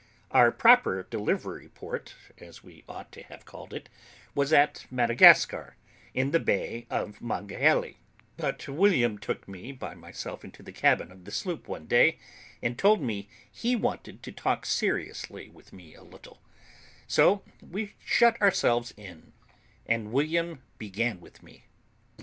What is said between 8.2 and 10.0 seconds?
but William took me by